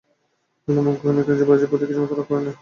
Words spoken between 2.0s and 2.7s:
রাগ করেন নাই।